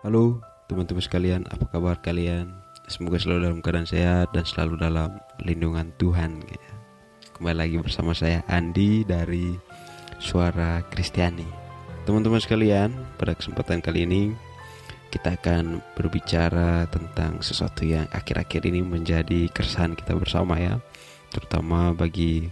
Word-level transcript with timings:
Halo 0.00 0.40
teman-teman 0.64 1.04
sekalian, 1.04 1.44
apa 1.52 1.68
kabar 1.68 2.00
kalian? 2.00 2.48
Semoga 2.88 3.20
selalu 3.20 3.52
dalam 3.52 3.60
keadaan 3.60 3.84
sehat 3.84 4.32
dan 4.32 4.48
selalu 4.48 4.80
dalam 4.80 5.20
lindungan 5.44 5.92
Tuhan. 6.00 6.40
ya. 6.40 6.72
Kembali 7.36 7.52
lagi 7.60 7.76
bersama 7.84 8.16
saya 8.16 8.40
Andi 8.48 9.04
dari 9.04 9.52
Suara 10.16 10.80
Kristiani. 10.88 11.44
Teman-teman 12.08 12.40
sekalian, 12.40 12.96
pada 13.20 13.36
kesempatan 13.36 13.84
kali 13.84 14.08
ini 14.08 14.32
kita 15.12 15.36
akan 15.36 15.84
berbicara 15.92 16.88
tentang 16.88 17.44
sesuatu 17.44 17.84
yang 17.84 18.08
akhir-akhir 18.08 18.72
ini 18.72 18.80
menjadi 18.80 19.52
keresahan 19.52 19.92
kita 19.92 20.16
bersama 20.16 20.56
ya, 20.56 20.80
terutama 21.28 21.92
bagi 21.92 22.48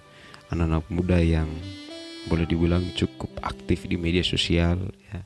anak-anak 0.52 0.84
muda 0.92 1.16
yang 1.16 1.48
boleh 2.28 2.44
dibilang 2.44 2.84
cukup 2.92 3.32
aktif 3.40 3.88
di 3.88 3.96
media 3.96 4.20
sosial 4.20 4.92
ya 5.08 5.24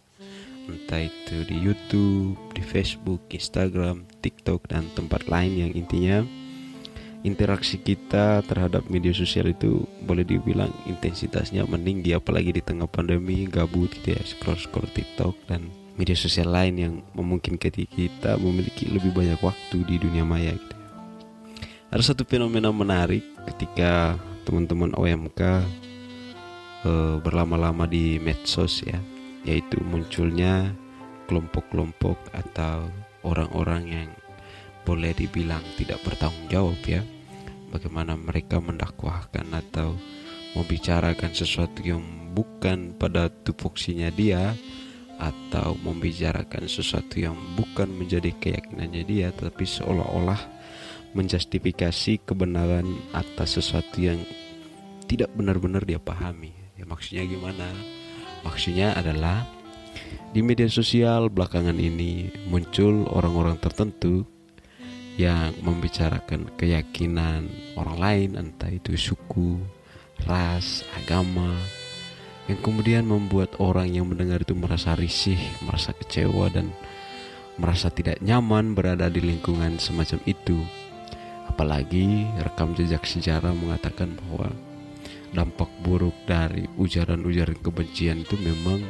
entah 0.68 1.02
itu 1.02 1.36
di 1.46 1.56
YouTube, 1.58 2.38
di 2.54 2.62
Facebook, 2.62 3.22
Instagram, 3.30 4.06
TikTok 4.22 4.71
dan 4.71 4.86
tempat 4.94 5.26
lain 5.26 5.66
yang 5.66 5.72
intinya 5.75 6.22
interaksi 7.22 7.79
kita 7.79 8.43
terhadap 8.46 8.86
media 8.90 9.14
sosial 9.14 9.54
itu 9.54 9.86
boleh 10.02 10.26
dibilang 10.26 10.71
intensitasnya 10.90 11.62
meninggi 11.71 12.14
apalagi 12.18 12.58
di 12.58 12.62
tengah 12.62 12.90
pandemi 12.90 13.46
gabut 13.46 13.94
gitu 13.94 14.18
ya 14.18 14.22
scroll 14.26 14.58
scroll 14.58 14.90
TikTok 14.90 15.35
dan 15.46 15.71
media 15.94 16.18
sosial 16.18 16.50
lain 16.50 16.74
yang 16.79 16.94
memungkinkan 17.14 17.71
kita 17.71 18.35
memiliki 18.43 18.90
lebih 18.90 19.14
banyak 19.14 19.38
waktu 19.38 19.76
di 19.86 19.96
dunia 20.02 20.26
maya 20.26 20.50
gitu. 20.57 20.76
Ada 21.93 22.14
satu 22.14 22.24
fenomena 22.24 22.72
menarik 22.72 23.22
ketika 23.52 24.16
teman-teman 24.49 24.96
OMK 24.96 25.40
eh, 26.88 27.16
berlama-lama 27.22 27.86
di 27.86 28.18
medsos 28.18 28.82
ya 28.82 28.99
yaitu 29.42 29.78
munculnya 29.82 30.70
kelompok-kelompok 31.26 32.19
atau 32.34 32.91
orang-orang 33.27 33.82
yang 33.88 34.10
boleh 34.82 35.14
dibilang 35.14 35.62
tidak 35.78 36.02
bertanggung 36.02 36.46
jawab 36.50 36.80
ya. 36.84 37.02
Bagaimana 37.72 38.18
mereka 38.20 38.60
mendakwahkan 38.60 39.48
atau 39.48 39.96
membicarakan 40.52 41.32
sesuatu 41.32 41.80
yang 41.80 42.04
bukan 42.36 42.92
pada 43.00 43.32
tupoksinya 43.32 44.12
dia 44.12 44.52
atau 45.16 45.78
membicarakan 45.80 46.68
sesuatu 46.68 47.16
yang 47.16 47.38
bukan 47.56 47.88
menjadi 47.88 48.34
keyakinannya 48.36 49.02
dia 49.06 49.28
tapi 49.32 49.64
seolah-olah 49.64 50.40
menjustifikasi 51.16 52.24
kebenaran 52.28 52.88
atas 53.16 53.60
sesuatu 53.60 54.00
yang 54.00 54.20
tidak 55.08 55.32
benar-benar 55.32 55.84
dia 55.84 56.00
pahami. 56.00 56.52
Ya 56.77 56.84
maksudnya 56.84 57.24
gimana 57.24 57.68
Maksudnya 58.42 58.98
adalah 58.98 59.46
di 60.32 60.40
media 60.40 60.66
sosial 60.66 61.28
belakangan 61.28 61.76
ini 61.76 62.32
muncul 62.48 63.04
orang-orang 63.12 63.60
tertentu 63.60 64.24
yang 65.20 65.52
membicarakan 65.60 66.48
keyakinan 66.56 67.46
orang 67.76 67.96
lain 68.00 68.28
entah 68.40 68.72
itu 68.72 68.96
suku, 68.96 69.60
ras, 70.24 70.88
agama 70.96 71.52
yang 72.50 72.58
kemudian 72.58 73.04
membuat 73.06 73.54
orang 73.62 73.92
yang 73.92 74.08
mendengar 74.08 74.42
itu 74.42 74.56
merasa 74.56 74.98
risih, 74.98 75.38
merasa 75.62 75.94
kecewa 75.94 76.50
dan 76.50 76.72
merasa 77.60 77.92
tidak 77.92 78.18
nyaman 78.24 78.72
berada 78.72 79.06
di 79.12 79.22
lingkungan 79.22 79.78
semacam 79.78 80.18
itu. 80.27 80.58
Apalagi 81.46 82.24
rekam 82.40 82.72
jejak 82.72 83.04
sejarah 83.04 83.52
mengatakan 83.52 84.16
bahwa 84.16 84.48
dampak 85.33 85.69
buruk 85.80 86.14
dari 86.28 86.69
ujaran-ujaran 86.77 87.56
kebencian 87.64 88.22
itu 88.22 88.36
memang 88.41 88.84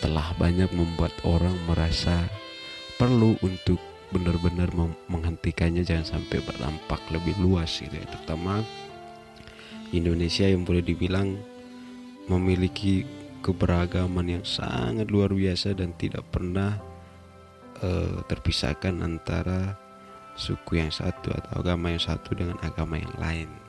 telah 0.00 0.32
banyak 0.36 0.68
membuat 0.72 1.12
orang 1.24 1.54
merasa 1.68 2.28
perlu 2.96 3.36
untuk 3.44 3.80
benar-benar 4.12 4.70
menghentikannya 5.08 5.82
jangan 5.82 6.18
sampai 6.18 6.40
berdampak 6.44 7.00
lebih 7.12 7.36
luas 7.40 7.80
gitu 7.80 7.92
ya. 7.92 8.06
Terutama 8.08 8.60
Indonesia 9.92 10.44
yang 10.48 10.64
boleh 10.64 10.84
dibilang 10.84 11.36
memiliki 12.28 13.04
keberagaman 13.44 14.40
yang 14.40 14.44
sangat 14.44 15.12
luar 15.12 15.28
biasa 15.32 15.76
dan 15.76 15.92
tidak 16.00 16.24
pernah 16.32 16.80
uh, 17.84 18.24
terpisahkan 18.24 19.04
antara 19.04 19.76
suku 20.34 20.80
yang 20.80 20.90
satu 20.90 21.30
atau 21.30 21.60
agama 21.60 21.92
yang 21.92 22.00
satu 22.00 22.32
dengan 22.32 22.56
agama 22.64 22.98
yang 22.98 23.14
lain 23.20 23.63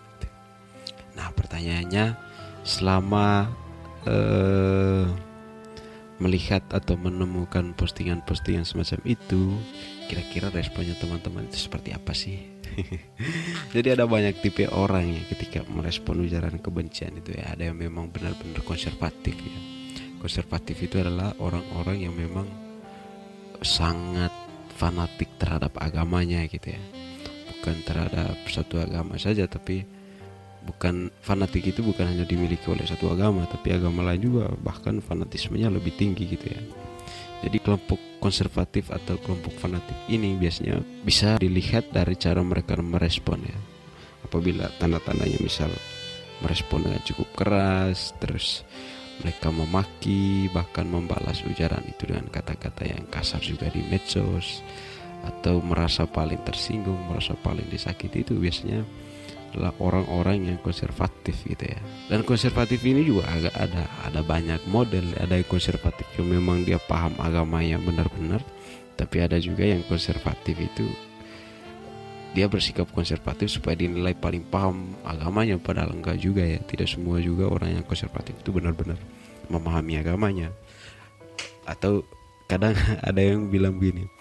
Nah 1.16 1.32
pertanyaannya 1.32 2.16
selama 2.62 3.50
uh, 4.06 5.06
melihat 6.16 6.64
atau 6.72 6.96
menemukan 6.96 7.76
postingan-postingan 7.76 8.64
semacam 8.64 9.00
itu, 9.04 9.60
kira-kira 10.08 10.48
responnya 10.48 10.96
teman-teman 10.96 11.48
itu 11.52 11.68
seperti 11.68 11.92
apa 11.92 12.16
sih? 12.16 12.40
Jadi 13.76 13.88
ada 13.92 14.08
banyak 14.08 14.40
tipe 14.40 14.68
orang 14.72 15.12
ya 15.12 15.22
ketika 15.32 15.64
merespon 15.68 16.24
ujaran 16.24 16.60
kebencian 16.60 17.20
itu 17.20 17.36
ya. 17.36 17.52
Ada 17.56 17.72
yang 17.72 17.78
memang 17.80 18.12
benar-benar 18.12 18.64
konservatif 18.64 19.36
ya. 19.36 19.60
Konservatif 20.20 20.80
itu 20.80 21.00
adalah 21.00 21.36
orang-orang 21.40 22.08
yang 22.08 22.16
memang 22.16 22.48
sangat 23.64 24.32
fanatik 24.76 25.32
terhadap 25.40 25.76
agamanya 25.80 26.48
gitu 26.48 26.76
ya. 26.76 26.82
Bukan 27.56 27.76
terhadap 27.84 28.40
satu 28.48 28.80
agama 28.80 29.20
saja 29.20 29.48
tapi 29.48 29.84
bukan 30.66 31.14
fanatik 31.22 31.70
itu 31.70 31.86
bukan 31.86 32.10
hanya 32.10 32.26
dimiliki 32.26 32.66
oleh 32.68 32.84
satu 32.84 33.14
agama 33.14 33.46
tapi 33.46 33.72
agama 33.72 34.02
lain 34.02 34.22
juga 34.22 34.50
bahkan 34.60 34.98
fanatismenya 35.00 35.70
lebih 35.70 35.94
tinggi 35.94 36.26
gitu 36.36 36.50
ya. 36.50 36.62
Jadi 37.46 37.62
kelompok 37.62 38.02
konservatif 38.18 38.90
atau 38.90 39.22
kelompok 39.22 39.54
fanatik 39.62 39.96
ini 40.10 40.34
biasanya 40.34 40.82
bisa 41.06 41.38
dilihat 41.38 41.94
dari 41.94 42.18
cara 42.18 42.42
mereka 42.42 42.74
merespon 42.82 43.46
ya. 43.46 43.58
Apabila 44.26 44.66
tanda-tandanya 44.82 45.38
misal 45.38 45.70
merespon 46.42 46.84
dengan 46.84 47.02
cukup 47.06 47.30
keras 47.38 48.18
terus 48.18 48.66
mereka 49.24 49.48
memaki 49.54 50.52
bahkan 50.52 50.84
membalas 50.90 51.40
ujaran 51.48 51.86
itu 51.88 52.10
dengan 52.10 52.28
kata-kata 52.28 52.84
yang 52.84 53.06
kasar 53.08 53.40
juga 53.40 53.72
di 53.72 53.80
medsos 53.88 54.60
atau 55.24 55.64
merasa 55.64 56.04
paling 56.04 56.42
tersinggung 56.44 57.00
merasa 57.08 57.34
paling 57.40 57.66
disakiti 57.72 58.28
itu 58.28 58.36
biasanya 58.36 58.84
adalah 59.52 59.72
orang-orang 59.80 60.52
yang 60.52 60.58
konservatif 60.60 61.46
gitu 61.46 61.66
ya. 61.66 61.80
Dan 62.12 62.24
konservatif 62.26 62.82
ini 62.84 63.06
juga 63.06 63.30
agak 63.30 63.56
ada 63.56 63.84
ada 64.04 64.22
banyak 64.26 64.62
model 64.68 65.06
ada 65.18 65.38
yang 65.38 65.48
konservatif 65.48 66.06
yang 66.20 66.28
memang 66.28 66.64
dia 66.64 66.82
paham 66.82 67.16
agamanya 67.22 67.80
benar-benar 67.80 68.44
tapi 68.96 69.20
ada 69.20 69.36
juga 69.40 69.68
yang 69.68 69.84
konservatif 69.88 70.56
itu 70.56 70.88
dia 72.36 72.52
bersikap 72.52 72.92
konservatif 72.92 73.48
supaya 73.48 73.80
dinilai 73.80 74.12
paling 74.12 74.44
paham 74.52 74.92
agamanya 75.08 75.56
padahal 75.56 75.96
enggak 75.96 76.20
juga 76.20 76.44
ya. 76.44 76.60
Tidak 76.60 76.84
semua 76.84 77.24
juga 77.24 77.48
orang 77.48 77.80
yang 77.80 77.86
konservatif 77.88 78.36
itu 78.36 78.52
benar-benar 78.52 79.00
memahami 79.48 80.04
agamanya. 80.04 80.52
Atau 81.64 82.04
kadang 82.52 82.76
ada 83.08 83.22
yang 83.24 83.48
bilang 83.48 83.80
begini 83.80 84.15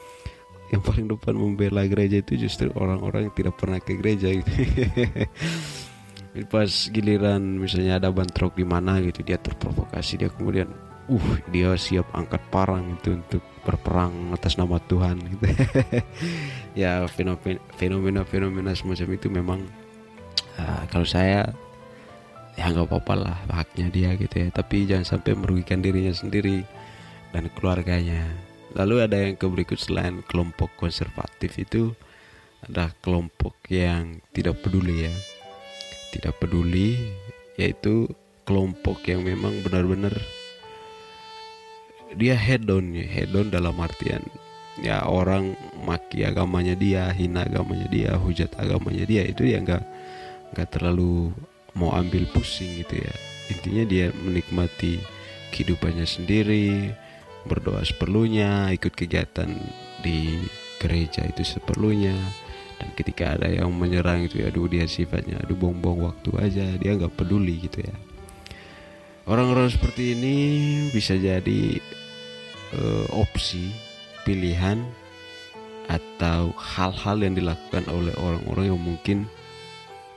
yang 0.74 0.82
paling 0.82 1.06
depan 1.06 1.38
membela 1.38 1.86
gereja 1.86 2.18
itu 2.18 2.34
justru 2.34 2.66
orang-orang 2.74 3.30
yang 3.30 3.34
tidak 3.38 3.54
pernah 3.54 3.78
ke 3.78 3.94
gereja 3.94 4.34
gitu. 4.34 4.50
pas 6.50 6.66
giliran 6.90 7.38
misalnya 7.38 8.02
ada 8.02 8.10
bantrok 8.10 8.58
di 8.58 8.66
mana 8.66 8.98
gitu 8.98 9.22
dia 9.22 9.38
terprovokasi 9.38 10.18
dia 10.18 10.30
kemudian 10.34 10.66
uh 11.06 11.28
dia 11.46 11.78
siap 11.78 12.10
angkat 12.10 12.42
parang 12.50 12.98
itu 12.98 13.14
untuk 13.14 13.54
berperang 13.64 14.34
atas 14.34 14.60
nama 14.60 14.76
Tuhan. 14.84 15.16
Gitu. 15.30 15.46
Ya 16.74 17.06
fenomena 17.06 18.26
fenomena 18.26 18.74
semacam 18.74 19.08
itu 19.14 19.30
memang 19.30 19.60
uh, 20.58 20.82
kalau 20.90 21.06
saya 21.06 21.54
ya 22.58 22.70
nggak 22.70 22.90
apa-apa 22.90 23.14
lah 23.14 23.36
haknya 23.46 23.86
dia 23.94 24.10
gitu 24.18 24.42
ya. 24.42 24.48
Tapi 24.50 24.90
jangan 24.90 25.06
sampai 25.06 25.38
merugikan 25.38 25.78
dirinya 25.78 26.10
sendiri 26.10 26.66
dan 27.30 27.46
keluarganya 27.54 28.26
Lalu 28.74 29.06
ada 29.06 29.16
yang 29.22 29.38
ke 29.38 29.46
berikut 29.46 29.78
selain 29.78 30.26
kelompok 30.26 30.74
konservatif 30.74 31.54
itu 31.62 31.94
ada 32.66 32.90
kelompok 32.98 33.54
yang 33.70 34.18
tidak 34.34 34.58
peduli 34.62 35.06
ya. 35.06 35.14
Tidak 36.10 36.34
peduli 36.42 36.98
yaitu 37.54 38.10
kelompok 38.42 39.06
yang 39.06 39.22
memang 39.22 39.62
benar-benar 39.62 40.12
dia 42.14 42.34
hedon 42.38 42.94
ya, 42.94 43.06
hedon 43.06 43.50
dalam 43.50 43.74
artian 43.78 44.22
ya 44.82 45.06
orang 45.06 45.54
maki 45.86 46.26
agamanya 46.26 46.74
dia, 46.74 47.10
hina 47.14 47.46
agamanya 47.46 47.86
dia, 47.90 48.10
hujat 48.18 48.50
agamanya 48.58 49.06
dia 49.06 49.22
itu 49.22 49.46
ya 49.46 49.62
nggak 49.62 49.82
nggak 50.54 50.68
terlalu 50.70 51.30
mau 51.74 51.94
ambil 51.94 52.26
pusing 52.34 52.82
gitu 52.82 52.98
ya. 53.02 53.14
Intinya 53.50 53.84
dia 53.86 54.06
menikmati 54.24 54.98
kehidupannya 55.52 56.06
sendiri, 56.06 56.90
berdoa 57.46 57.84
seperlunya, 57.84 58.72
ikut 58.74 58.92
kegiatan 58.92 59.48
di 60.00 60.44
gereja 60.80 61.24
itu 61.24 61.44
seperlunya. 61.44 62.16
Dan 62.74 62.90
ketika 62.98 63.38
ada 63.38 63.46
yang 63.48 63.70
menyerang 63.70 64.26
itu 64.26 64.42
ya, 64.42 64.50
aduh 64.50 64.66
dia 64.66 64.84
sifatnya, 64.84 65.38
aduh 65.40 65.54
bong-bong 65.54 66.04
waktu 66.04 66.30
aja, 66.40 66.66
dia 66.76 66.90
nggak 66.98 67.14
peduli 67.14 67.62
gitu 67.64 67.84
ya. 67.84 67.94
Orang-orang 69.24 69.72
seperti 69.72 70.12
ini 70.12 70.36
bisa 70.92 71.16
jadi 71.16 71.80
uh, 72.76 73.06
opsi 73.16 73.72
pilihan 74.28 74.84
atau 75.88 76.52
hal-hal 76.56 77.20
yang 77.20 77.36
dilakukan 77.36 77.84
oleh 77.88 78.12
orang-orang 78.20 78.72
yang 78.72 78.80
mungkin 78.80 79.18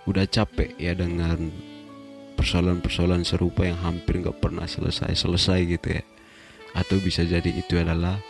udah 0.07 0.23
capek 0.27 0.71
ya 0.79 0.95
dengan 0.95 1.51
persoalan-persoalan 2.39 3.27
serupa 3.27 3.67
yang 3.67 3.75
hampir 3.83 4.23
nggak 4.23 4.39
pernah 4.39 4.63
selesai-selesai 4.63 5.59
gitu 5.67 5.87
ya 5.99 6.03
atau 6.77 7.01
bisa 7.01 7.25
jadi 7.25 7.49
itu 7.49 7.81
adalah 7.81 8.21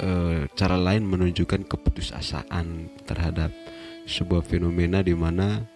e, 0.00 0.10
cara 0.56 0.80
lain 0.80 1.04
menunjukkan 1.04 1.68
keputusasaan 1.68 2.88
terhadap 3.04 3.52
sebuah 4.08 4.40
fenomena 4.40 5.04
di 5.04 5.12
mana 5.12 5.68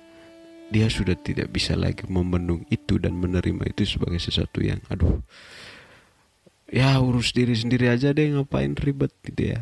dia 0.73 0.89
sudah 0.89 1.15
tidak 1.21 1.53
bisa 1.53 1.77
lagi 1.77 2.09
membendung 2.09 2.65
itu 2.73 2.97
dan 2.97 3.21
menerima 3.21 3.69
itu 3.69 3.85
sebagai 3.85 4.17
sesuatu 4.17 4.65
yang 4.65 4.81
aduh 4.89 5.21
ya 6.73 6.97
urus 6.99 7.37
diri 7.37 7.53
sendiri 7.53 7.93
aja 7.93 8.11
deh 8.17 8.33
ngapain 8.33 8.73
ribet 8.75 9.13
gitu 9.23 9.55
ya. 9.55 9.61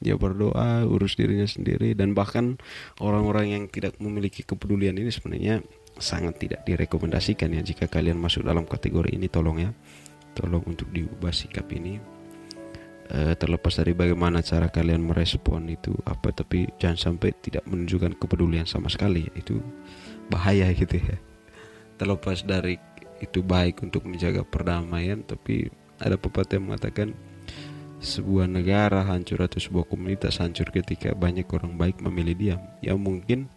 Dia 0.00 0.16
berdoa 0.16 0.88
urus 0.88 1.20
dirinya 1.20 1.44
sendiri. 1.44 1.92
Dan 1.92 2.16
bahkan 2.16 2.56
orang-orang 3.04 3.52
yang 3.52 3.64
tidak 3.68 4.00
memiliki 4.00 4.40
kepedulian 4.40 4.96
ini 4.96 5.12
sebenarnya 5.12 5.60
sangat 6.00 6.40
tidak 6.40 6.64
direkomendasikan 6.64 7.52
ya. 7.52 7.60
Jika 7.60 7.84
kalian 7.84 8.16
masuk 8.16 8.48
dalam 8.48 8.64
kategori 8.64 9.12
ini 9.12 9.28
tolong 9.28 9.60
ya 9.60 9.70
tolong 10.36 10.64
untuk 10.66 10.88
diubah 10.90 11.34
sikap 11.34 11.66
ini. 11.74 11.98
E, 13.10 13.34
terlepas 13.34 13.74
dari 13.74 13.90
bagaimana 13.90 14.38
cara 14.40 14.70
kalian 14.70 15.02
merespon 15.02 15.66
itu 15.66 15.90
apa 16.06 16.30
tapi 16.30 16.70
jangan 16.78 17.18
sampai 17.18 17.34
tidak 17.42 17.66
menunjukkan 17.66 18.18
kepedulian 18.18 18.66
sama 18.66 18.86
sekali. 18.86 19.26
Itu 19.34 19.58
bahaya 20.30 20.70
gitu 20.80 20.98
ya. 20.98 21.18
Terlepas 21.98 22.46
dari 22.46 22.78
itu 23.20 23.44
baik 23.44 23.84
untuk 23.84 24.08
menjaga 24.08 24.40
perdamaian 24.46 25.20
tapi 25.20 25.68
ada 26.00 26.16
pepatah 26.16 26.56
yang 26.56 26.72
mengatakan 26.72 27.12
sebuah 28.00 28.48
negara 28.48 29.04
hancur 29.04 29.44
atau 29.44 29.60
sebuah 29.60 29.84
komunitas 29.84 30.40
hancur 30.40 30.72
ketika 30.72 31.12
banyak 31.12 31.44
orang 31.52 31.76
baik 31.76 32.00
memilih 32.00 32.34
diam. 32.34 32.62
Ya 32.80 32.96
mungkin 32.96 33.52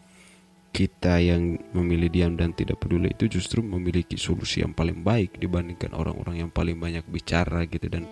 kita 0.74 1.22
yang 1.22 1.62
memilih 1.78 2.10
diam 2.10 2.34
dan 2.34 2.50
tidak 2.58 2.82
peduli 2.82 3.14
itu 3.14 3.30
justru 3.30 3.62
memiliki 3.62 4.18
solusi 4.18 4.66
yang 4.66 4.74
paling 4.74 5.06
baik 5.06 5.38
dibandingkan 5.38 5.94
orang-orang 5.94 6.42
yang 6.42 6.50
paling 6.50 6.82
banyak 6.82 7.06
bicara 7.06 7.70
gitu 7.70 7.86
dan 7.94 8.10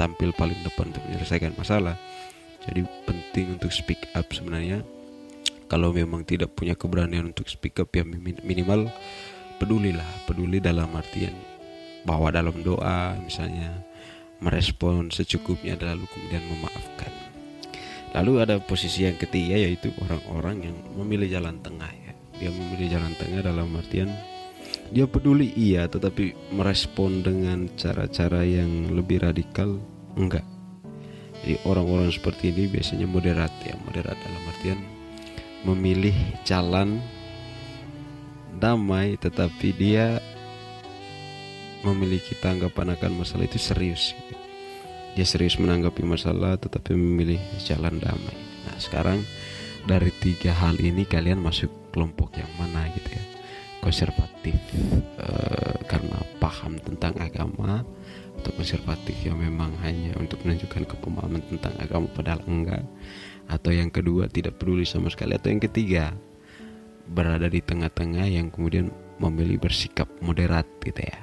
tampil 0.00 0.32
paling 0.32 0.56
depan 0.64 0.88
untuk 0.88 1.04
menyelesaikan 1.04 1.52
masalah. 1.60 2.00
Jadi 2.64 2.88
penting 3.04 3.60
untuk 3.60 3.68
speak 3.68 4.08
up 4.16 4.24
sebenarnya. 4.32 4.80
Kalau 5.68 5.92
memang 5.92 6.24
tidak 6.24 6.56
punya 6.56 6.72
keberanian 6.72 7.28
untuk 7.28 7.44
speak 7.44 7.76
up 7.76 7.92
ya 7.92 8.00
minimal 8.40 8.88
pedulilah, 9.60 10.24
peduli 10.24 10.64
dalam 10.64 10.88
artian 10.96 11.36
bahwa 12.08 12.32
dalam 12.32 12.56
doa 12.64 13.20
misalnya 13.20 13.84
merespon 14.40 15.12
secukupnya 15.12 15.76
lalu 15.76 16.08
kemudian 16.08 16.40
memaafkan. 16.48 17.17
Lalu 18.18 18.32
ada 18.42 18.58
posisi 18.58 19.06
yang 19.06 19.14
ketiga 19.14 19.54
yaitu 19.54 19.94
orang-orang 20.02 20.66
yang 20.66 20.76
memilih 20.98 21.38
jalan 21.38 21.62
tengah 21.62 21.86
ya. 21.86 22.12
Dia 22.34 22.50
memilih 22.50 22.98
jalan 22.98 23.14
tengah 23.14 23.46
dalam 23.46 23.70
artian 23.78 24.10
dia 24.88 25.04
peduli 25.04 25.52
iya 25.52 25.84
tetapi 25.84 26.52
merespon 26.56 27.20
dengan 27.20 27.68
cara-cara 27.76 28.42
yang 28.42 28.90
lebih 28.90 29.22
radikal 29.22 29.78
enggak. 30.16 30.44
Jadi 31.44 31.62
orang-orang 31.62 32.10
seperti 32.10 32.50
ini 32.50 32.66
biasanya 32.66 33.06
moderat 33.06 33.52
ya, 33.62 33.78
moderat 33.86 34.18
dalam 34.18 34.42
artian 34.50 34.80
memilih 35.62 36.16
jalan 36.42 36.98
damai 38.58 39.14
tetapi 39.14 39.70
dia 39.78 40.18
memiliki 41.86 42.34
tanggapan 42.42 42.98
akan 42.98 43.22
masalah 43.22 43.46
itu 43.46 43.60
serius 43.62 44.18
dia 45.18 45.26
serius 45.26 45.58
menanggapi 45.58 46.06
masalah 46.06 46.54
tetapi 46.62 46.94
memilih 46.94 47.42
jalan 47.66 47.98
damai. 47.98 48.38
Nah 48.70 48.78
sekarang 48.78 49.26
dari 49.82 50.14
tiga 50.22 50.54
hal 50.54 50.78
ini 50.78 51.02
kalian 51.02 51.42
masuk 51.42 51.90
kelompok 51.90 52.38
yang 52.38 52.46
mana 52.54 52.86
gitu 52.94 53.18
ya? 53.18 53.24
Konservatif 53.82 54.54
e, 55.18 55.28
karena 55.90 56.22
paham 56.38 56.78
tentang 56.78 57.18
agama 57.18 57.82
atau 58.38 58.54
konservatif 58.54 59.18
yang 59.26 59.42
memang 59.42 59.74
hanya 59.82 60.14
untuk 60.22 60.38
menunjukkan 60.46 60.86
kepemahaman 60.86 61.42
tentang 61.50 61.74
agama 61.82 62.06
padahal 62.14 62.38
enggak 62.46 62.86
atau 63.50 63.74
yang 63.74 63.90
kedua 63.90 64.30
tidak 64.30 64.54
peduli 64.62 64.86
sama 64.86 65.10
sekali 65.10 65.34
atau 65.34 65.50
yang 65.50 65.58
ketiga 65.58 66.14
berada 67.10 67.50
di 67.50 67.58
tengah-tengah 67.58 68.30
yang 68.30 68.54
kemudian 68.54 68.94
memilih 69.18 69.58
bersikap 69.58 70.06
moderat 70.22 70.70
gitu 70.78 71.02
ya? 71.02 71.18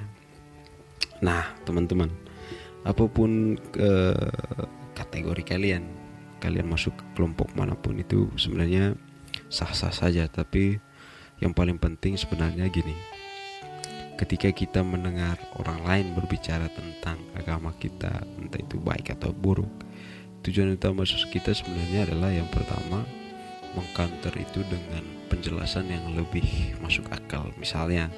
Nah 1.24 1.48
teman-teman 1.64 2.25
apa 2.86 3.04
pun 3.10 3.58
ke 3.74 4.14
kategori 4.94 5.42
kalian 5.42 5.84
kalian 6.38 6.70
masuk 6.70 6.94
ke 6.94 7.04
kelompok 7.18 7.50
mana 7.58 7.74
pun 7.74 7.98
itu 7.98 8.30
sebenarnya 8.38 8.94
sah-sah 9.50 9.90
saja. 9.90 10.30
Tapi 10.30 10.78
yang 11.42 11.50
paling 11.52 11.76
penting 11.76 12.14
sebenarnya 12.14 12.70
gini 12.70 12.94
ketika 14.16 14.48
kita 14.48 14.80
mendengar 14.80 15.36
orang 15.60 15.84
lain 15.84 16.06
berbicara 16.16 16.72
tentang 16.72 17.20
agama 17.36 17.76
kita 17.76 18.24
entah 18.40 18.56
itu 18.56 18.80
baik 18.80 19.12
atau 19.12 19.28
buruk 19.28 19.68
tujuan 20.40 20.72
utama 20.72 21.04
kita 21.04 21.52
sebenarnya 21.52 22.08
adalah 22.08 22.32
yang 22.32 22.48
pertama 22.48 23.04
mengcounter 23.76 24.32
itu 24.40 24.64
dengan 24.64 25.04
penjelasan 25.28 25.84
yang 25.92 26.16
lebih 26.16 26.72
masuk 26.80 27.04
akal. 27.12 27.52
Misalnya 27.60 28.08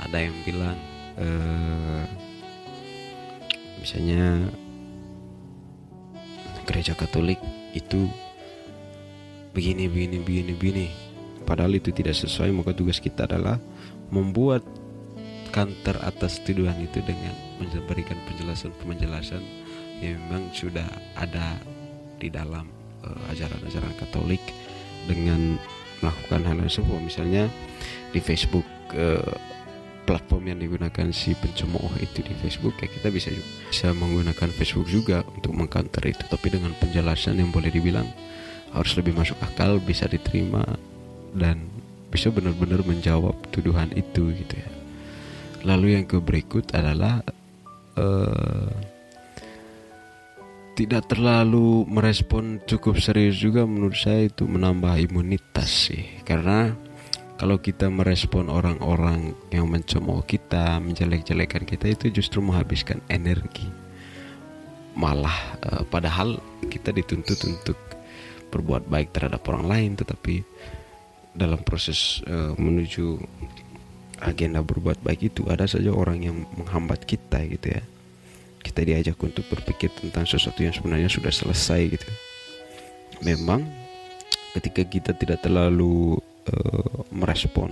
ada 0.00 0.16
yang 0.16 0.32
bilang 0.48 0.78
eh, 1.20 2.02
misalnya 3.80 4.46
gereja 6.68 6.94
Katolik 6.94 7.40
itu 7.74 8.06
begini 9.50 9.90
begini 9.90 10.22
begini 10.22 10.52
begini. 10.54 10.86
Padahal 11.48 11.74
itu 11.74 11.90
tidak 11.90 12.14
sesuai 12.14 12.54
maka 12.54 12.70
tugas 12.76 13.02
kita 13.02 13.26
adalah 13.26 13.58
membuat 14.14 14.62
kantor 15.50 15.98
atas 16.06 16.38
tuduhan 16.46 16.78
itu 16.78 17.02
dengan 17.02 17.34
memberikan 17.58 18.14
penjelasan-penjelasan 18.30 19.42
yang 19.98 20.14
memang 20.30 20.46
sudah 20.54 20.86
ada 21.18 21.58
di 22.22 22.30
dalam 22.30 22.70
uh, 23.02 23.32
ajaran-ajaran 23.34 23.90
Katolik 23.98 24.40
dengan 25.10 25.58
melakukan 26.00 26.46
hal 26.46 26.56
yang 26.62 26.70
serupa. 26.70 26.96
Misalnya 27.02 27.50
di 28.14 28.20
Facebook 28.22 28.64
uh, 28.94 29.34
platform 30.04 30.50
yang 30.50 30.58
digunakan 30.58 31.06
si 31.14 31.36
pencemooh 31.36 31.92
itu 32.00 32.24
di 32.24 32.34
Facebook 32.40 32.76
ya 32.80 32.88
kita 32.88 33.08
bisa 33.12 33.28
juga 33.30 33.48
bisa 33.68 33.88
menggunakan 33.94 34.48
Facebook 34.52 34.88
juga 34.88 35.22
untuk 35.36 35.52
mengcounter 35.54 36.02
itu. 36.08 36.24
Tapi 36.26 36.46
dengan 36.50 36.72
penjelasan 36.78 37.38
yang 37.38 37.52
boleh 37.52 37.70
dibilang 37.70 38.08
harus 38.70 38.92
lebih 38.98 39.14
masuk 39.14 39.38
akal 39.42 39.82
bisa 39.82 40.06
diterima 40.06 40.62
dan 41.34 41.66
bisa 42.10 42.30
benar-benar 42.30 42.82
menjawab 42.82 43.38
tuduhan 43.54 43.90
itu 43.94 44.34
gitu 44.34 44.54
ya. 44.58 44.70
Lalu 45.62 46.00
yang 46.00 46.04
ke 46.08 46.18
berikut 46.18 46.72
adalah 46.72 47.22
uh, 47.94 48.72
tidak 50.74 51.12
terlalu 51.12 51.84
merespon 51.84 52.56
cukup 52.64 52.96
serius 52.98 53.36
juga 53.36 53.68
menurut 53.68 54.00
saya 54.00 54.26
itu 54.26 54.48
menambah 54.48 54.96
imunitas 54.96 55.92
sih. 55.92 56.24
Karena 56.24 56.72
kalau 57.40 57.56
kita 57.56 57.88
merespon 57.88 58.52
orang-orang 58.52 59.32
yang 59.48 59.64
mencemooh 59.64 60.20
kita, 60.28 60.76
menjelek-jelekan 60.76 61.64
kita 61.64 61.88
itu 61.88 62.20
justru 62.20 62.44
menghabiskan 62.44 63.00
energi. 63.08 63.64
Malah 64.92 65.56
eh, 65.64 65.82
padahal 65.88 66.36
kita 66.68 66.92
dituntut 66.92 67.40
untuk 67.48 67.80
berbuat 68.52 68.84
baik 68.92 69.16
terhadap 69.16 69.40
orang 69.48 69.64
lain 69.72 69.90
tetapi 69.96 70.44
dalam 71.32 71.64
proses 71.64 72.20
eh, 72.28 72.52
menuju 72.60 73.16
agenda 74.20 74.60
berbuat 74.60 75.00
baik 75.00 75.32
itu 75.32 75.48
ada 75.48 75.64
saja 75.64 75.96
orang 75.96 76.20
yang 76.20 76.44
menghambat 76.60 77.08
kita 77.08 77.40
gitu 77.48 77.72
ya. 77.72 77.80
Kita 78.60 78.84
diajak 78.84 79.16
untuk 79.16 79.48
berpikir 79.48 79.88
tentang 79.96 80.28
sesuatu 80.28 80.60
yang 80.60 80.76
sebenarnya 80.76 81.08
sudah 81.08 81.32
selesai 81.32 81.88
gitu. 81.88 82.08
Memang 83.24 83.64
ketika 84.52 84.84
kita 84.84 85.16
tidak 85.16 85.40
terlalu 85.40 86.20
uh, 86.50 87.06
merespon 87.14 87.70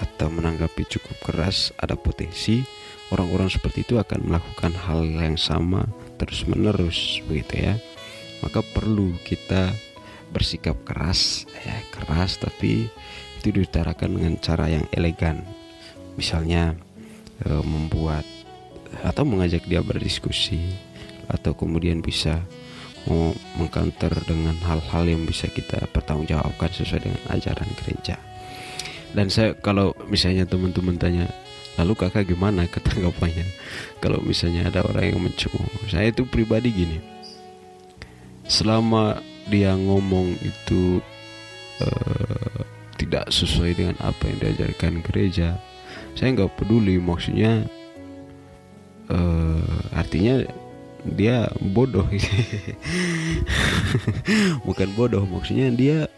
atau 0.00 0.32
menanggapi 0.32 0.88
cukup 0.88 1.16
keras 1.20 1.72
ada 1.76 1.92
potensi 1.96 2.64
orang-orang 3.12 3.50
seperti 3.52 3.84
itu 3.84 3.94
akan 4.00 4.32
melakukan 4.32 4.72
hal 4.72 5.04
yang 5.04 5.36
sama 5.36 5.84
terus 6.16 6.46
menerus 6.46 7.20
begitu 7.26 7.72
ya. 7.72 7.74
Maka 8.40 8.64
perlu 8.64 9.12
kita 9.20 9.74
bersikap 10.32 10.78
keras 10.86 11.44
ya 11.66 11.76
keras 11.92 12.40
tapi 12.40 12.88
itu 13.42 13.48
diutarakan 13.52 14.16
dengan 14.16 14.34
cara 14.40 14.70
yang 14.70 14.86
elegan. 14.94 15.44
Misalnya 16.16 16.76
e, 17.44 17.48
membuat 17.60 18.24
atau 19.04 19.24
mengajak 19.24 19.66
dia 19.68 19.84
berdiskusi 19.84 20.60
atau 21.30 21.54
kemudian 21.54 22.02
bisa 22.02 22.42
mau 23.08 23.32
mengcounter 23.56 24.12
dengan 24.28 24.56
hal-hal 24.66 25.04
yang 25.08 25.22
bisa 25.24 25.48
kita 25.48 25.88
pertanggungjawabkan 25.94 26.70
sesuai 26.72 27.06
dengan 27.08 27.22
ajaran 27.32 27.70
gereja. 27.80 28.16
Dan 29.10 29.32
saya 29.32 29.56
kalau 29.58 29.96
misalnya 30.06 30.46
teman-teman 30.46 31.00
tanya, 31.00 31.26
lalu 31.80 31.96
kakak 31.96 32.28
gimana 32.28 32.68
ketanggapannya? 32.72 33.46
Kalau 34.04 34.20
misalnya 34.20 34.68
ada 34.68 34.84
orang 34.84 35.14
yang 35.14 35.20
mencemooh, 35.22 35.88
saya 35.88 36.12
itu 36.12 36.28
pribadi 36.28 36.70
gini, 36.70 36.98
selama 38.44 39.22
dia 39.48 39.74
ngomong 39.74 40.36
itu 40.42 41.00
uh, 41.82 42.60
tidak 43.00 43.32
sesuai 43.32 43.72
dengan 43.74 43.96
apa 44.04 44.28
yang 44.28 44.38
diajarkan 44.44 45.00
gereja 45.00 45.56
saya 46.14 46.36
nggak 46.36 46.52
peduli 46.58 47.00
maksudnya 47.00 47.64
uh, 49.08 49.80
artinya 49.96 50.44
dia 51.04 51.48
bodoh 51.60 52.04
bukan 54.68 54.88
bodoh 54.96 55.24
maksudnya 55.24 55.72
dia 55.72 56.08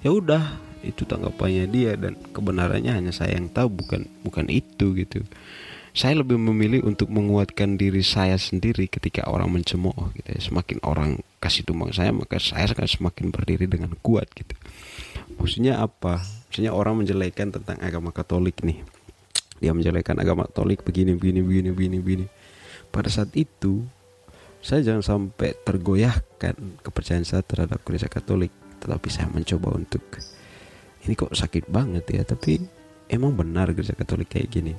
ya 0.00 0.10
udah 0.10 0.56
itu 0.80 1.04
tanggapannya 1.04 1.68
dia 1.68 1.92
dan 1.96 2.16
kebenarannya 2.32 2.96
hanya 2.96 3.12
saya 3.12 3.36
yang 3.36 3.52
tahu 3.52 3.68
bukan 3.68 4.08
bukan 4.24 4.48
itu 4.48 4.96
gitu 4.96 5.20
saya 5.90 6.22
lebih 6.22 6.38
memilih 6.38 6.86
untuk 6.86 7.10
menguatkan 7.10 7.74
diri 7.74 8.06
saya 8.06 8.38
sendiri 8.38 8.86
ketika 8.86 9.26
orang 9.26 9.50
mencemooh 9.50 10.14
gitu 10.14 10.30
ya. 10.30 10.38
Semakin 10.38 10.78
orang 10.86 11.18
kasih 11.42 11.66
tumbang 11.66 11.90
saya 11.90 12.14
maka 12.14 12.38
saya 12.38 12.70
akan 12.70 12.86
semakin 12.86 13.34
berdiri 13.34 13.66
dengan 13.66 13.98
kuat 13.98 14.30
gitu. 14.30 14.54
Maksudnya 15.34 15.82
apa? 15.82 16.22
Maksudnya 16.22 16.70
orang 16.70 17.02
menjelekan 17.02 17.50
tentang 17.50 17.82
agama 17.82 18.14
Katolik 18.14 18.62
nih. 18.62 18.86
Dia 19.58 19.74
menjelekan 19.74 20.22
agama 20.22 20.46
Katolik 20.46 20.86
begini 20.86 21.18
begini 21.18 21.42
begini 21.42 21.68
begini 21.74 21.96
begini. 21.98 22.26
Pada 22.90 23.08
saat 23.10 23.30
itu 23.38 23.86
saya 24.60 24.84
jangan 24.84 25.02
sampai 25.02 25.56
tergoyahkan 25.64 26.84
kepercayaan 26.84 27.24
saya 27.24 27.40
terhadap 27.40 27.80
gereja 27.86 28.10
Katolik, 28.12 28.52
tetapi 28.82 29.08
saya 29.08 29.30
mencoba 29.32 29.72
untuk 29.72 30.02
ini 31.08 31.16
kok 31.16 31.32
sakit 31.32 31.72
banget 31.72 32.04
ya, 32.12 32.22
tapi 32.28 32.60
emang 33.08 33.32
benar 33.32 33.72
gereja 33.72 33.96
Katolik 33.96 34.36
kayak 34.36 34.52
gini 34.52 34.74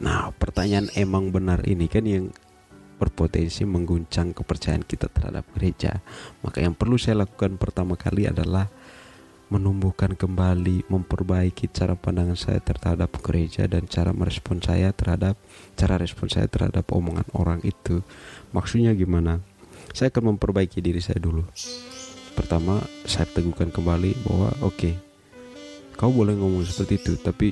Nah, 0.00 0.32
pertanyaan 0.32 0.88
emang 0.96 1.28
benar 1.28 1.60
ini 1.68 1.84
kan 1.84 2.08
yang 2.08 2.32
berpotensi 2.96 3.68
mengguncang 3.68 4.32
kepercayaan 4.32 4.84
kita 4.84 5.12
terhadap 5.12 5.44
gereja. 5.52 6.00
Maka 6.40 6.64
yang 6.64 6.72
perlu 6.72 6.96
saya 6.96 7.24
lakukan 7.24 7.60
pertama 7.60 8.00
kali 8.00 8.24
adalah 8.24 8.72
menumbuhkan 9.50 10.14
kembali, 10.14 10.86
memperbaiki 10.86 11.68
cara 11.74 11.98
pandangan 11.98 12.38
saya 12.38 12.62
terhadap 12.62 13.10
gereja 13.18 13.66
dan 13.66 13.90
cara 13.90 14.14
merespon 14.14 14.62
saya 14.62 14.94
terhadap 14.94 15.34
cara 15.74 15.98
respon 15.98 16.30
saya 16.30 16.46
terhadap 16.46 16.86
omongan 16.94 17.26
orang 17.34 17.60
itu. 17.66 18.00
Maksudnya 18.54 18.94
gimana? 18.94 19.42
Saya 19.90 20.14
akan 20.14 20.38
memperbaiki 20.38 20.78
diri 20.78 21.02
saya 21.02 21.18
dulu. 21.18 21.42
Pertama, 22.38 22.78
saya 23.04 23.26
teguhkan 23.26 23.74
kembali 23.74 24.22
bahwa 24.22 24.48
oke, 24.62 24.78
okay, 24.78 24.94
kau 25.98 26.14
boleh 26.14 26.38
ngomong 26.38 26.62
seperti 26.62 27.02
itu, 27.02 27.12
tapi 27.18 27.50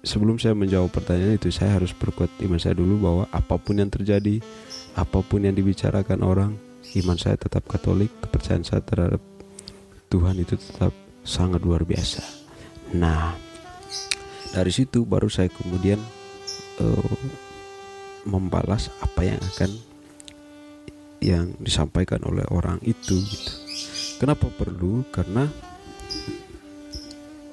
sebelum 0.00 0.40
saya 0.40 0.56
menjawab 0.56 0.88
pertanyaan 0.88 1.36
itu 1.36 1.52
saya 1.52 1.76
harus 1.76 1.92
perkuat 1.92 2.32
iman 2.40 2.56
saya 2.56 2.72
dulu 2.72 2.96
bahwa 2.96 3.24
apa 3.28 3.60
pun 3.60 3.76
yang 3.76 3.92
terjadi 3.92 4.40
apa 4.96 5.20
pun 5.20 5.44
yang 5.44 5.52
dibicarakan 5.52 6.24
orang 6.24 6.56
iman 6.96 7.18
saya 7.20 7.36
tetap 7.36 7.68
katolik 7.68 8.08
kepercayaan 8.24 8.64
saya 8.64 8.80
terhadap 8.80 9.20
Tuhan 10.08 10.40
itu 10.40 10.56
tetap 10.56 10.90
sangat 11.22 11.62
luar 11.62 11.84
biasa 11.84 12.22
nah 12.96 13.36
dari 14.50 14.72
situ 14.74 15.06
baru 15.06 15.30
saya 15.30 15.46
kemudian 15.50 15.98
uh, 16.82 17.16
membalas 18.26 18.90
apa 19.00 19.22
yang 19.24 19.40
akan 19.54 19.70
yang 21.20 21.52
disampaikan 21.60 22.20
oleh 22.24 22.44
orang 22.50 22.80
itu 22.82 23.20
gitu. 23.20 23.52
kenapa 24.18 24.48
perlu 24.50 25.04
karena 25.12 25.46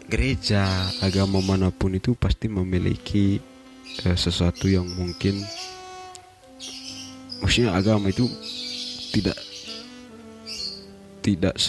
gereja 0.07 0.87
agama 1.03 1.43
mana 1.43 1.69
pun 1.69 1.93
itu 1.93 2.15
pasti 2.15 2.47
memiliki 2.47 3.37
uh, 4.07 4.17
sesuatu 4.17 4.71
yang 4.71 4.87
mungkin 4.97 5.43
maksudnya 7.43 7.75
agama 7.75 8.09
itu 8.09 8.25
tidak 9.13 9.37
tidak 11.21 11.59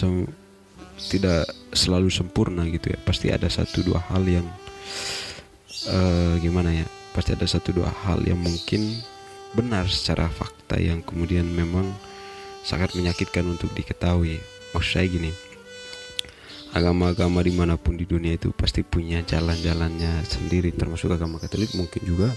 tidak 1.07 1.47
selalu 1.71 2.11
sempurna 2.11 2.67
gitu 2.67 2.91
ya. 2.91 2.99
Pasti 3.01 3.31
ada 3.31 3.47
satu 3.47 3.81
dua 3.85 4.03
hal 4.11 4.27
yang 4.27 4.47
uh, 5.87 6.35
gimana 6.43 6.83
ya 6.83 6.87
pasti 7.15 7.33
ada 7.33 7.47
satu 7.47 7.73
dua 7.73 7.89
hal 8.05 8.21
yang 8.27 8.37
mungkin 8.37 8.99
benar 9.55 9.89
secara 9.89 10.29
fakta 10.29 10.77
yang 10.77 11.01
kemudian 11.01 11.47
memang 11.47 11.89
sangat 12.61 12.93
menyakitkan 12.93 13.47
untuk 13.47 13.71
diketahui. 13.73 14.37
Maksud 14.75 14.91
saya 15.01 15.07
gini 15.09 15.31
agama-agama 16.69 17.41
di 17.41 17.53
mana 17.53 17.81
pun 17.81 17.97
di 17.97 18.05
dunia 18.05 18.37
itu 18.37 18.53
pasti 18.53 18.85
punya 18.85 19.25
jalan-jalannya 19.25 20.21
sendiri 20.21 20.69
termasuk 20.69 21.09
agama 21.09 21.41
Katolik 21.41 21.73
mungkin 21.73 22.01
juga 22.05 22.29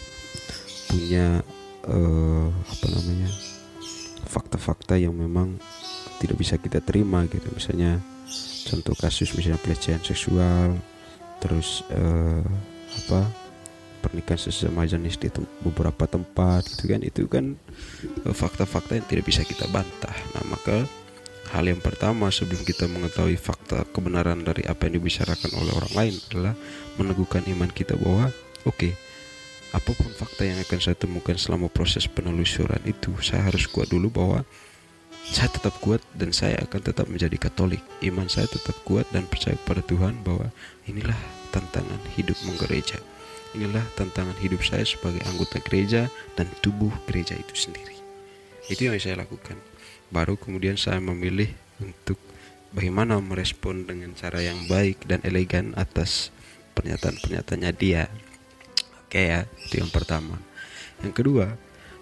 punya 0.88 1.44
uh, 1.84 2.48
apa 2.48 2.86
namanya 2.88 3.28
fakta-fakta 4.28 4.96
yang 4.96 5.12
memang 5.12 5.60
tidak 6.22 6.38
bisa 6.38 6.54
kita 6.54 6.78
terima 6.78 7.26
gitu. 7.26 7.50
Misalnya 7.50 7.98
contoh 8.70 8.94
kasus 8.94 9.34
misalnya 9.34 9.58
pelecehan 9.58 10.02
seksual 10.06 10.78
terus 11.42 11.82
uh, 11.90 12.46
apa 13.02 13.26
pernikahan 13.98 14.38
sesama 14.38 14.86
jenis 14.86 15.18
di 15.18 15.26
tem 15.26 15.42
beberapa 15.66 16.06
tempat 16.06 16.70
gitu 16.70 16.86
kan. 16.86 17.00
Itu 17.02 17.22
kan 17.26 17.44
eh, 18.22 18.34
fakta-fakta 18.34 19.02
yang 19.02 19.06
tidak 19.10 19.26
bisa 19.26 19.42
kita 19.42 19.66
bantah. 19.74 20.14
Nah 20.38 20.46
maka 20.46 20.86
Hal 21.52 21.68
yang 21.68 21.84
pertama 21.84 22.32
sebelum 22.32 22.64
kita 22.64 22.88
mengetahui 22.88 23.36
fakta 23.36 23.84
kebenaran 23.92 24.40
dari 24.40 24.64
apa 24.64 24.88
yang 24.88 25.02
dibicarakan 25.02 25.52
oleh 25.60 25.72
orang 25.76 25.92
lain 25.92 26.14
adalah 26.32 26.54
meneguhkan 26.96 27.44
iman 27.52 27.68
kita 27.68 27.92
bahwa 28.00 28.32
oke, 28.64 28.72
okay, 28.72 28.92
apa 29.76 29.90
pun 29.92 30.08
fakta 30.16 30.48
yang 30.48 30.56
akan 30.64 30.78
saya 30.80 30.96
temukan 30.96 31.36
selama 31.36 31.68
proses 31.68 32.08
penelusuran 32.08 32.80
itu, 32.88 33.12
saya 33.20 33.52
harus 33.52 33.68
kuat 33.68 33.92
dulu 33.92 34.08
bahwa 34.08 34.48
saya 35.30 35.50
tetap 35.54 35.78
kuat 35.78 36.02
dan 36.18 36.34
saya 36.34 36.58
akan 36.66 36.80
tetap 36.82 37.06
menjadi 37.06 37.38
Katolik. 37.38 37.82
Iman 38.02 38.26
saya 38.26 38.50
tetap 38.50 38.74
kuat 38.82 39.06
dan 39.14 39.28
percaya 39.30 39.54
pada 39.62 39.84
Tuhan 39.86 40.18
bahwa 40.26 40.50
inilah 40.90 41.18
tantangan 41.54 42.02
hidup 42.18 42.34
menggereja. 42.42 42.98
Inilah 43.54 43.84
tantangan 43.94 44.34
hidup 44.42 44.64
saya 44.64 44.82
sebagai 44.82 45.22
anggota 45.28 45.62
gereja 45.62 46.10
dan 46.34 46.48
tubuh 46.64 46.90
gereja 47.06 47.36
itu 47.36 47.54
sendiri. 47.54 47.94
Itu 48.66 48.88
yang 48.88 48.98
saya 48.98 49.22
lakukan 49.22 49.60
baru 50.12 50.36
kemudian 50.36 50.76
saya 50.76 51.00
memilih 51.00 51.48
untuk 51.80 52.20
bagaimana 52.76 53.16
merespon 53.18 53.88
dengan 53.88 54.12
cara 54.12 54.44
yang 54.44 54.68
baik 54.68 55.08
dan 55.08 55.24
elegan 55.24 55.72
atas 55.72 56.28
pernyataan-pernyataannya 56.76 57.72
dia. 57.72 58.12
Oke 59.08 59.32
ya, 59.32 59.48
itu 59.64 59.80
yang 59.80 59.88
pertama. 59.88 60.36
Yang 61.00 61.24
kedua, 61.24 61.46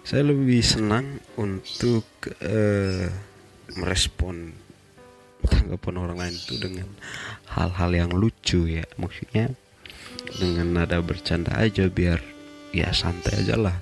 saya 0.01 0.27
lebih 0.27 0.61
senang 0.65 1.21
untuk 1.37 2.05
uh, 2.41 3.07
merespon 3.77 4.51
tanggapan 5.41 5.95
orang 5.97 6.17
lain 6.21 6.35
itu 6.37 6.57
dengan 6.61 6.89
hal-hal 7.49 7.91
yang 7.93 8.11
lucu 8.13 8.69
ya, 8.69 8.85
maksudnya 8.97 9.53
dengan 10.37 10.77
nada 10.77 11.01
bercanda 11.01 11.57
aja 11.57 11.89
biar 11.89 12.21
ya 12.75 12.93
santai 12.93 13.41
aja 13.41 13.57
lah. 13.57 13.77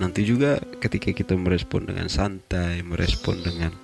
Nanti 0.00 0.24
juga 0.24 0.58
ketika 0.80 1.12
kita 1.12 1.36
merespon 1.36 1.86
dengan 1.86 2.08
santai 2.08 2.80
merespon 2.80 3.44
dengan 3.44 3.76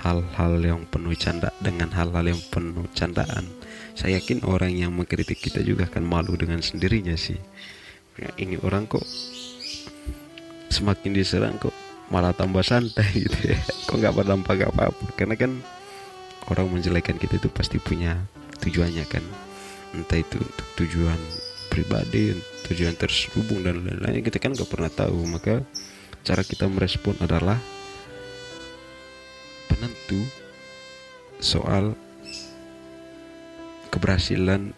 hal-hal 0.00 0.62
yang 0.62 0.86
penuh 0.86 1.18
canda 1.18 1.50
dengan 1.58 1.90
hal-hal 1.90 2.30
yang 2.30 2.40
penuh 2.54 2.86
candaan 2.94 3.50
saya 3.98 4.22
yakin 4.22 4.46
orang 4.46 4.78
yang 4.78 4.94
mengkritik 4.94 5.42
kita 5.42 5.58
juga 5.66 5.90
akan 5.90 6.06
malu 6.06 6.38
dengan 6.38 6.62
sendirinya 6.62 7.18
sih. 7.18 7.34
Ya, 8.14 8.30
ini 8.38 8.54
orang 8.62 8.86
kok 8.86 9.02
semakin 10.78 11.10
diserang 11.10 11.58
kok 11.58 11.74
malah 12.08 12.32
tambah 12.32 12.64
santai 12.64 13.26
gitu 13.26 13.52
ya. 13.52 13.58
Kok 13.88 13.96
nggak 14.00 14.14
berdampak 14.16 14.64
apa-apa? 14.64 15.12
Karena 15.12 15.36
kan 15.36 15.60
orang 16.48 16.66
menjelekan 16.72 17.20
kita 17.20 17.36
itu 17.36 17.48
pasti 17.52 17.76
punya 17.76 18.16
tujuannya 18.64 19.04
kan. 19.04 19.24
Entah 19.92 20.20
itu 20.20 20.40
untuk 20.40 20.68
tujuan 20.84 21.20
pribadi 21.68 22.32
tujuan 22.68 22.96
terselubung 22.96 23.60
dan 23.60 23.84
lain-lain 23.84 24.24
kita 24.24 24.40
kan 24.40 24.56
nggak 24.56 24.70
pernah 24.72 24.88
tahu. 24.88 25.20
Maka 25.28 25.60
cara 26.24 26.40
kita 26.40 26.64
merespon 26.64 27.16
adalah 27.20 27.60
penentu 29.68 30.24
soal 31.38 31.92
keberhasilan 33.92 34.72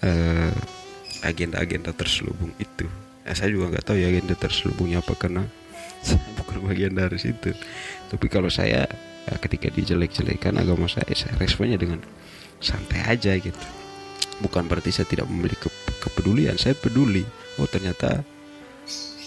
agenda 0.00 1.60
agenda-agenda 1.60 1.92
terselubung 1.92 2.56
itu 2.56 2.88
ya, 3.30 3.32
saya 3.38 3.54
juga 3.54 3.70
nggak 3.70 3.84
tahu 3.86 3.96
ya 4.02 4.10
agenda 4.10 4.34
terselubungnya 4.34 4.98
apa 4.98 5.14
karena 5.14 5.46
saya 6.06 6.18
bukan 6.34 6.66
bagian 6.66 6.92
dari 6.98 7.18
situ. 7.22 7.54
Tapi 8.10 8.26
kalau 8.26 8.50
saya 8.50 8.90
ya, 9.30 9.34
ketika 9.38 9.70
dijelek-jelekan 9.70 10.58
agama 10.58 10.90
saya 10.90 11.06
saya 11.14 11.38
responnya 11.38 11.78
dengan 11.78 12.02
santai 12.58 13.06
aja 13.06 13.38
gitu. 13.38 13.66
Bukan 14.42 14.66
berarti 14.66 14.90
saya 14.90 15.06
tidak 15.06 15.30
memiliki 15.30 15.70
kepedulian 16.02 16.58
saya 16.58 16.74
peduli. 16.74 17.22
Oh 17.62 17.68
ternyata 17.70 18.26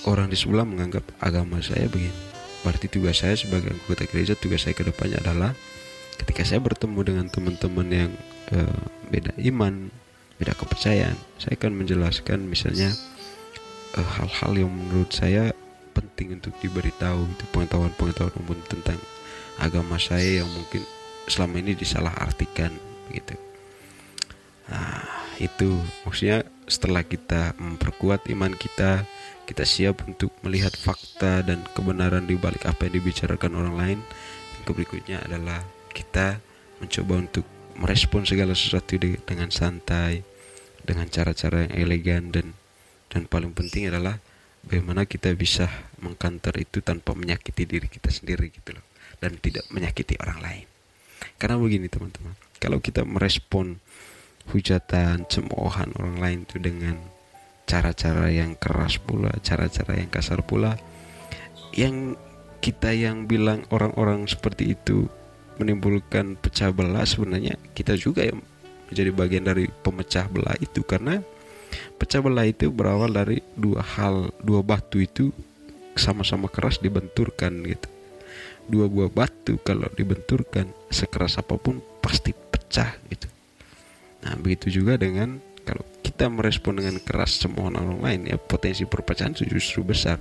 orang 0.03 0.27
di 0.27 0.35
sebelah 0.35 0.67
menganggap 0.67 1.07
agama 1.23 1.63
saya 1.63 1.87
begini. 1.87 2.15
Berarti 2.63 2.87
tugas 2.91 3.23
saya 3.23 3.39
sebagai 3.39 3.71
anggota 3.71 4.03
gereja 4.07 4.33
tugas 4.35 4.67
saya 4.67 4.75
ke 4.75 4.83
depannya 4.83 5.19
adalah 5.23 5.51
ketika 6.19 6.43
saya 6.47 6.59
bertemu 6.63 6.99
dengan 7.03 7.25
teman-teman 7.27 7.87
yang 7.91 8.11
uh, 8.55 8.79
beda 9.11 9.35
iman 9.51 9.91
beda 10.39 10.53
kepercayaan 10.57 11.17
saya 11.37 11.55
akan 11.59 11.73
menjelaskan 11.77 12.47
misalnya 12.47 12.89
hal-hal 13.93 14.51
uh, 14.53 14.59
yang 14.65 14.71
menurut 14.73 15.13
saya 15.13 15.53
penting 15.93 16.41
untuk 16.41 16.57
diberitahu 16.57 17.29
itu 17.29 17.45
pengetahuan-pengetahuan 17.53 18.33
umum 18.41 18.57
tentang 18.65 18.97
agama 19.61 20.01
saya 20.01 20.41
yang 20.41 20.49
mungkin 20.49 20.81
selama 21.29 21.61
ini 21.61 21.77
disalahartikan 21.77 22.73
begitu 23.07 23.37
nah 24.63 25.23
itu. 25.41 25.79
Maksudnya 26.05 26.45
setelah 26.69 27.01
kita 27.03 27.57
memperkuat 27.57 28.27
iman 28.31 28.53
kita 28.53 29.05
kita 29.43 29.67
siap 29.67 30.07
untuk 30.07 30.31
melihat 30.39 30.71
fakta 30.71 31.43
dan 31.43 31.67
kebenaran 31.75 32.23
di 32.23 32.39
balik 32.39 32.63
apa 32.63 32.87
yang 32.87 33.03
dibicarakan 33.03 33.59
orang 33.59 33.75
lain. 33.75 33.99
Yang 34.55 34.63
berikutnya 34.71 35.17
adalah 35.27 35.59
kita 35.91 36.39
mencoba 36.79 37.13
untuk 37.19 37.45
merespon 37.75 38.23
segala 38.23 38.55
sesuatu 38.55 38.95
dengan 39.01 39.49
santai 39.51 40.23
dengan 40.83 41.07
cara-cara 41.07 41.67
yang 41.67 41.73
elegan 41.75 42.23
dan 42.31 42.55
dan 43.13 43.29
paling 43.29 43.53
penting 43.53 43.93
adalah 43.93 44.17
bagaimana 44.65 45.05
kita 45.05 45.29
bisa 45.37 45.69
mengkantar 46.01 46.57
itu 46.57 46.81
tanpa 46.81 47.13
menyakiti 47.13 47.69
diri 47.69 47.85
kita 47.85 48.09
sendiri 48.09 48.49
gitu 48.49 48.73
loh. 48.73 48.85
Dan 49.21 49.37
tidak 49.37 49.69
menyakiti 49.69 50.17
orang 50.17 50.41
lain. 50.41 50.65
Karena 51.37 51.61
begini 51.61 51.87
teman-teman. 51.87 52.33
Kalau 52.57 52.81
kita 52.81 53.05
merespon 53.05 53.77
hujatan 54.49 55.29
cemoohan 55.29 55.93
orang 55.95 56.17
lain 56.19 56.39
itu 56.43 56.57
dengan 56.59 56.97
cara-cara 57.63 58.27
yang 58.27 58.59
keras 58.59 58.99
pula 58.99 59.31
cara-cara 59.39 59.95
yang 59.95 60.11
kasar 60.11 60.43
pula 60.43 60.75
yang 61.71 62.19
kita 62.59 62.91
yang 62.91 63.23
bilang 63.23 63.63
orang-orang 63.71 64.27
seperti 64.27 64.75
itu 64.75 65.07
menimbulkan 65.55 66.35
pecah 66.35 66.75
belah 66.75 67.07
sebenarnya 67.07 67.55
kita 67.71 67.95
juga 67.95 68.27
yang 68.27 68.43
menjadi 68.93 69.11
bagian 69.15 69.43
dari 69.49 69.65
pemecah 69.69 70.29
belah 70.29 70.53
itu. 70.61 70.85
Karena 70.85 71.17
pecah 71.97 72.19
belah 72.23 72.47
itu 72.47 72.69
berawal 72.69 73.11
dari 73.11 73.39
dua 73.55 73.81
hal. 73.81 74.31
Dua 74.41 74.61
batu 74.61 74.99
itu 74.99 75.33
sama-sama 75.93 76.49
keras 76.49 76.81
dibenturkan 76.81 77.63
gitu. 77.65 77.87
Dua 78.63 78.87
buah 78.87 79.11
batu 79.11 79.59
kalau 79.61 79.87
dibenturkan 79.93 80.71
sekeras 80.87 81.37
apa 81.37 81.59
pun 81.59 81.83
pasti 81.99 82.31
pecah 82.31 82.95
gitu. 83.11 83.27
Nah 84.23 84.39
begitu 84.39 84.71
juga 84.81 84.95
dengan 84.95 85.37
kalau 85.63 85.83
kita 86.03 86.27
merespon 86.27 86.79
dengan 86.79 86.99
keras 86.99 87.39
semua 87.39 87.71
orang 87.71 87.99
lain 87.99 88.21
ya 88.31 88.37
potensi 88.39 88.87
perpecahan 88.87 89.35
justru 89.35 89.83
besar. 89.83 90.19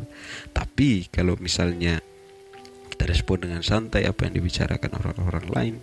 Tapi 0.51 1.07
kalau 1.11 1.39
misalnya 1.39 2.03
kita 2.91 3.05
respon 3.09 3.47
dengan 3.47 3.63
santai 3.63 4.07
apa 4.07 4.27
yang 4.27 4.39
dibicarakan 4.39 4.91
orang-orang 4.95 5.47
lain 5.51 5.75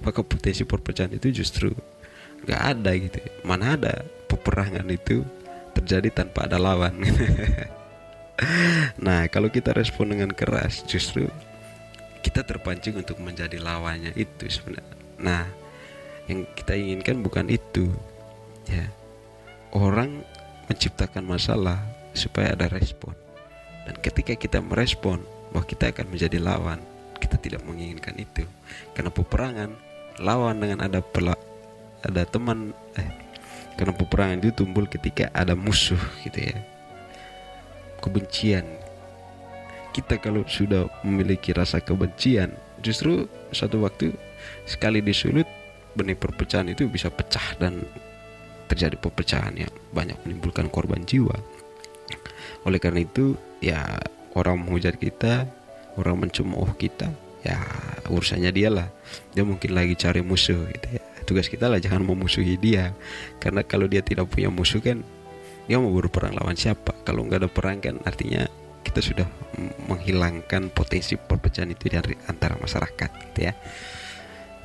maka 0.00 0.24
potensi 0.24 0.64
perpecahan 0.64 1.12
itu 1.12 1.44
justru 1.44 1.70
nggak 2.44 2.60
ada 2.60 2.90
gitu. 2.96 3.18
Mana 3.44 3.76
ada 3.76 3.94
peperangan 4.30 4.86
itu 4.86 5.26
terjadi 5.74 6.22
tanpa 6.22 6.46
ada 6.46 6.56
lawan. 6.56 6.94
Nah 9.04 9.28
kalau 9.28 9.52
kita 9.52 9.76
respon 9.76 10.16
dengan 10.16 10.32
keras 10.32 10.80
justru 10.88 11.28
kita 12.24 12.40
terpancing 12.40 12.96
untuk 12.96 13.20
menjadi 13.20 13.60
lawannya 13.60 14.16
itu 14.16 14.48
sebenarnya. 14.48 14.96
Nah 15.20 15.44
yang 16.24 16.48
kita 16.56 16.72
inginkan 16.72 17.20
bukan 17.20 17.52
itu 17.52 17.92
ya. 18.64 18.88
Orang 19.76 20.24
menciptakan 20.72 21.20
masalah 21.28 21.84
supaya 22.16 22.56
ada 22.56 22.72
respon. 22.72 23.12
Dan 23.84 24.00
ketika 24.00 24.32
kita 24.34 24.58
merespon 24.64 25.20
bahwa 25.52 25.66
kita 25.66 25.90
akan 25.90 26.06
menjadi 26.10 26.38
lawan. 26.40 26.80
Kita 27.20 27.36
tidak 27.36 27.62
menginginkan 27.68 28.16
itu. 28.16 28.48
Karena 28.96 29.12
peperangan 29.12 29.70
lawan 30.24 30.56
dengan 30.56 30.88
ada 30.88 31.04
pela, 31.04 31.36
ada 32.00 32.24
teman 32.24 32.72
eh 32.96 33.29
karena 33.80 33.96
peperangan 33.96 34.44
itu 34.44 34.52
tumbuh 34.52 34.84
ketika 34.84 35.32
ada 35.32 35.56
musuh 35.56 35.96
gitu 36.28 36.52
ya. 36.52 36.56
Kebencian. 38.04 38.68
Kita 39.96 40.20
kalau 40.20 40.44
sudah 40.44 40.84
memiliki 41.00 41.56
rasa 41.56 41.80
kebencian 41.80 42.52
justru 42.84 43.24
satu 43.56 43.80
waktu 43.80 44.12
sekali 44.68 45.00
disulut 45.00 45.48
benih 45.96 46.14
perpecahan 46.14 46.68
itu 46.68 46.92
bisa 46.92 47.08
pecah 47.08 47.56
dan 47.56 47.80
terjadi 48.68 49.00
perpecahan 49.00 49.56
yang 49.56 49.72
banyak 49.96 50.20
menimbulkan 50.28 50.68
korban 50.68 51.00
jiwa. 51.08 51.34
Oleh 52.68 52.76
karena 52.76 53.00
itu 53.00 53.34
ya 53.64 53.96
orang 54.36 54.60
menghujat 54.60 55.00
kita 55.00 55.48
orang 55.96 56.28
mencemooh 56.28 56.70
kita 56.76 57.08
ya 57.40 57.56
urusannya 58.12 58.52
dia 58.52 58.68
lah 58.68 58.88
dia 59.32 59.42
mungkin 59.48 59.72
lagi 59.72 59.96
cari 59.96 60.20
musuh 60.20 60.68
gitu 60.68 61.00
ya 61.00 61.02
tugas 61.30 61.46
kita 61.46 61.70
lah 61.70 61.78
jangan 61.78 62.02
memusuhi 62.02 62.58
dia. 62.58 62.90
Karena 63.38 63.62
kalau 63.62 63.86
dia 63.86 64.02
tidak 64.02 64.26
punya 64.26 64.50
musuh 64.50 64.82
kan 64.82 65.06
dia 65.70 65.78
mau 65.78 65.94
berperang 65.94 66.34
lawan 66.34 66.58
siapa? 66.58 66.90
Kalau 67.06 67.22
nggak 67.22 67.46
ada 67.46 67.50
perang 67.50 67.78
kan 67.78 68.02
artinya 68.02 68.50
kita 68.82 68.98
sudah 68.98 69.26
menghilangkan 69.86 70.74
potensi 70.74 71.14
perpecahan 71.14 71.70
itu 71.70 71.86
dari 71.86 72.18
antara 72.26 72.58
masyarakat 72.58 73.10
gitu 73.30 73.38
ya. 73.46 73.54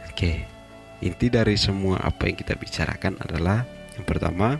Oke 0.10 0.56
inti 1.04 1.28
dari 1.28 1.60
semua 1.60 2.00
apa 2.00 2.26
yang 2.26 2.40
kita 2.40 2.58
bicarakan 2.58 3.20
adalah 3.20 3.68
yang 3.94 4.06
pertama 4.08 4.58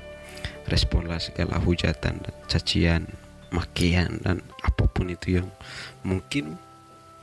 responlah 0.68 1.18
segala 1.18 1.58
hujatan 1.58 2.22
dan 2.22 2.34
cacian 2.46 3.02
makian 3.50 4.20
dan 4.22 4.44
apa 4.62 4.86
pun 4.90 5.08
itu 5.08 5.40
yang 5.40 5.48
mungkin 6.04 6.60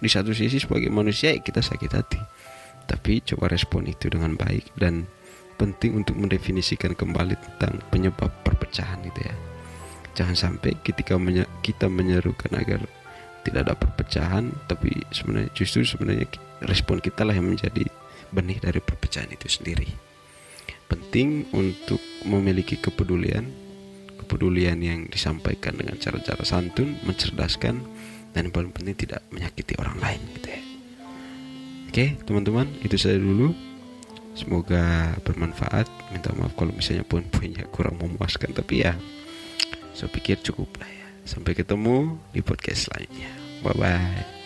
di 0.01 0.09
satu 0.09 0.33
sisi 0.33 0.59
sebagai 0.59 0.89
manusia 0.89 1.37
kita 1.39 1.61
sakit 1.61 1.91
hati 1.93 2.21
tapi 2.87 3.23
coba 3.25 3.51
respon 3.51 3.89
itu 3.89 4.11
dengan 4.13 4.35
baik 4.37 4.75
dan 4.77 5.07
penting 5.57 6.03
untuk 6.03 6.19
mendefinisikan 6.19 6.99
kembali 6.99 7.39
tentang 7.39 7.79
penyebab 7.89 8.31
perpecahan 8.43 8.99
itu 9.07 9.21
ya. 9.23 9.35
Jangan 10.13 10.37
sampai 10.37 10.77
ketika 10.85 11.17
menye 11.17 11.49
kita 11.65 11.89
menyerukan 11.89 12.53
agar 12.53 12.85
tidak 13.43 13.61
ada 13.71 13.75
perpecahan 13.75 14.53
tapi 14.69 14.93
sebenarnya 15.11 15.51
justru 15.57 15.87
sebenarnya 15.87 16.29
respon 16.67 17.01
kita 17.01 17.25
lah 17.25 17.35
yang 17.35 17.49
menjadi 17.49 17.87
benih 18.35 18.59
dari 18.61 18.83
perpecahan 18.83 19.31
itu 19.33 19.49
sendiri. 19.49 19.89
Penting 20.91 21.49
untuk 21.57 22.03
memiliki 22.29 22.77
kepedulian 22.77 23.49
kepedulian 24.23 24.79
yang 24.81 25.01
disampaikan 25.11 25.77
dengan 25.77 25.99
cara-cara 25.99 26.41
santun 26.47 26.97
mencerdaskan 27.05 27.85
dan 28.33 28.49
yang 28.49 28.55
paling 28.55 28.73
penting 28.73 28.97
tidak 28.97 29.21
menyakiti 29.29 29.77
orang 29.77 29.99
lain 30.01 30.21
gitu 30.41 30.49
ya 30.49 30.52
oke 31.93 32.25
teman-teman 32.25 32.65
itu 32.81 32.97
saya 32.97 33.21
dulu 33.21 33.53
semoga 34.33 35.13
bermanfaat 35.29 35.85
minta 36.09 36.33
maaf 36.33 36.57
kalau 36.57 36.73
misalnya 36.73 37.05
pun 37.05 37.21
punya 37.29 37.69
kurang 37.69 38.01
memuaskan 38.01 38.57
tapi 38.57 38.81
ya 38.81 38.97
saya 39.93 40.09
pikir 40.09 40.41
cukup 40.41 40.81
lah 40.81 40.89
ya. 40.89 41.07
Sampai 41.23 41.55
ketemu 41.55 42.19
di 42.33 42.41
podcast 42.43 42.91
lainnya. 42.97 43.31
Bye 43.63 43.77
bye. 43.77 44.42